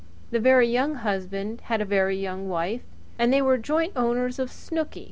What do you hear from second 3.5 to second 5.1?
the joint owners of Snooky.